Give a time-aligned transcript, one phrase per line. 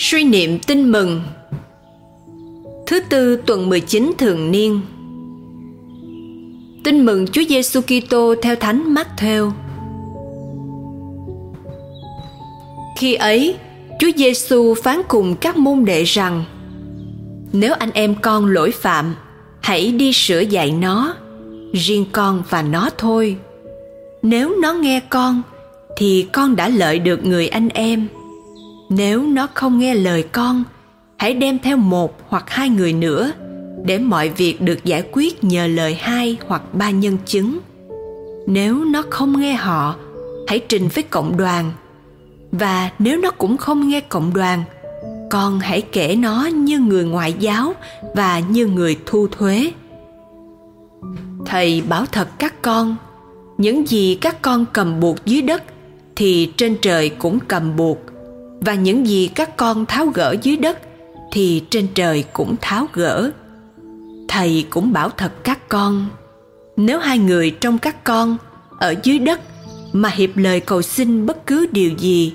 [0.00, 1.20] Suy niệm tin mừng
[2.86, 4.80] Thứ tư tuần 19 thường niên
[6.84, 9.52] Tin mừng Chúa Giêsu Kitô theo Thánh mát theo
[12.98, 13.54] Khi ấy,
[14.00, 16.44] Chúa Giêsu phán cùng các môn đệ rằng:
[17.52, 19.14] Nếu anh em con lỗi phạm,
[19.60, 21.14] hãy đi sửa dạy nó,
[21.72, 23.36] riêng con và nó thôi.
[24.22, 25.42] Nếu nó nghe con,
[25.96, 28.08] thì con đã lợi được người anh em.
[28.88, 30.64] Nếu nó không nghe lời con,
[31.16, 33.32] hãy đem theo một hoặc hai người nữa
[33.84, 37.58] để mọi việc được giải quyết nhờ lời hai hoặc ba nhân chứng.
[38.46, 39.96] Nếu nó không nghe họ
[40.46, 41.72] hãy trình với cộng đoàn.
[42.52, 44.64] Và nếu nó cũng không nghe cộng đoàn
[45.30, 47.74] con hãy kể nó như người ngoại giáo
[48.14, 49.72] và như người thu thuế.
[51.46, 52.96] Thầy bảo thật các con
[53.58, 55.62] những gì các con cầm buộc dưới đất
[56.16, 57.98] thì trên trời cũng cầm buộc
[58.60, 60.78] và những gì các con tháo gỡ dưới đất
[61.32, 63.30] thì trên trời cũng tháo gỡ.
[64.28, 66.06] Thầy cũng bảo thật các con,
[66.76, 68.36] nếu hai người trong các con
[68.78, 69.40] ở dưới đất
[69.92, 72.34] mà hiệp lời cầu xin bất cứ điều gì,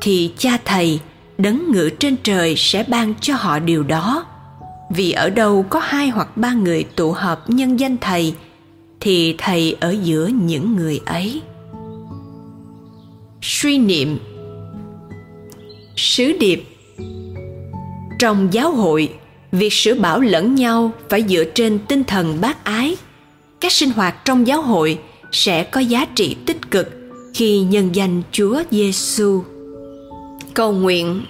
[0.00, 1.00] thì cha thầy
[1.38, 4.26] đấng ngự trên trời sẽ ban cho họ điều đó.
[4.90, 8.34] Vì ở đâu có hai hoặc ba người tụ hợp nhân danh thầy,
[9.00, 11.42] thì thầy ở giữa những người ấy.
[13.42, 14.18] Suy niệm
[15.96, 16.64] sứ điệp.
[18.18, 19.12] Trong giáo hội
[19.52, 22.96] việc sửa bảo lẫn nhau phải dựa trên tinh thần bác ái.
[23.60, 24.98] Các sinh hoạt trong giáo hội
[25.32, 26.90] sẽ có giá trị tích cực
[27.34, 29.42] khi nhân danh Chúa Giêsu.
[30.54, 31.22] Cầu nguyện.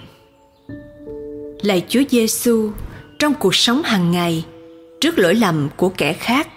[1.61, 2.71] Lạy Chúa Giêsu,
[3.19, 4.45] trong cuộc sống hàng ngày,
[5.01, 6.47] trước lỗi lầm của kẻ khác,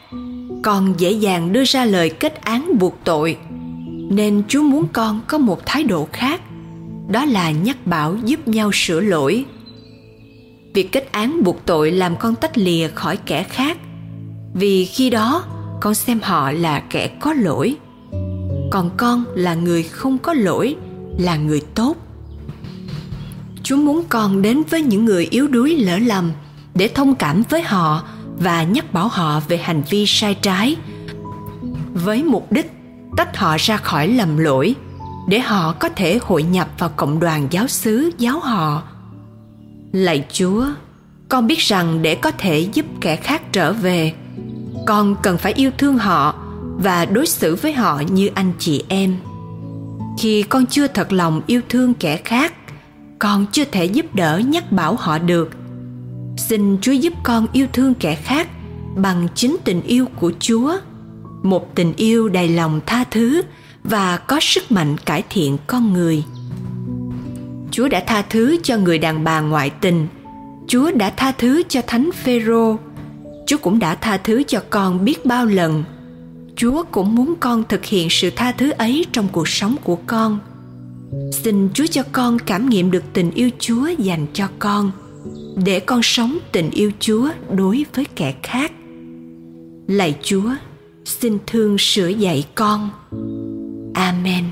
[0.62, 3.36] con dễ dàng đưa ra lời kết án buộc tội,
[4.10, 6.40] nên Chúa muốn con có một thái độ khác,
[7.10, 9.44] đó là nhắc bảo giúp nhau sửa lỗi.
[10.74, 13.78] Việc kết án buộc tội làm con tách lìa khỏi kẻ khác.
[14.54, 15.44] Vì khi đó,
[15.80, 17.76] con xem họ là kẻ có lỗi.
[18.70, 20.76] Còn con là người không có lỗi,
[21.18, 21.96] là người tốt.
[23.62, 26.32] Chúa muốn con đến với những người yếu đuối lỡ lầm
[26.74, 28.02] để thông cảm với họ
[28.38, 30.76] và nhắc bảo họ về hành vi sai trái.
[31.94, 32.72] Với mục đích
[33.16, 34.74] tách họ ra khỏi lầm lỗi
[35.28, 38.82] để họ có thể hội nhập vào cộng đoàn giáo xứ, giáo họ.
[39.92, 40.66] Lạy chúa,
[41.28, 44.12] con biết rằng để có thể giúp kẻ khác trở về,
[44.86, 46.34] con cần phải yêu thương họ
[46.76, 49.16] và đối xử với họ như anh chị em.
[50.18, 52.54] Khi con chưa thật lòng yêu thương kẻ khác,
[53.18, 55.50] con chưa thể giúp đỡ nhắc bảo họ được.
[56.36, 58.48] Xin chúa giúp con yêu thương kẻ khác
[58.96, 60.76] bằng chính tình yêu của chúa.
[61.42, 63.42] Một tình yêu đầy lòng tha thứ
[63.84, 66.24] và có sức mạnh cải thiện con người
[67.70, 70.06] Chúa đã tha thứ cho người đàn bà ngoại tình.
[70.68, 72.76] Chúa đã tha thứ cho Thánh Phêrô.
[73.46, 75.84] Chúa cũng đã tha thứ cho con biết bao lần.
[76.56, 80.38] Chúa cũng muốn con thực hiện sự tha thứ ấy trong cuộc sống của con.
[81.32, 84.90] Xin Chúa cho con cảm nghiệm được tình yêu Chúa dành cho con
[85.64, 88.72] để con sống tình yêu Chúa đối với kẻ khác.
[89.86, 90.50] Lạy Chúa,
[91.04, 92.90] xin thương sửa dạy con.
[94.10, 94.44] Amen.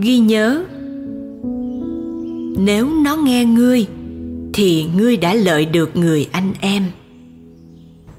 [0.00, 0.64] Ghi nhớ,
[2.58, 3.86] nếu nó nghe ngươi,
[4.52, 6.82] thì ngươi đã lợi được người anh em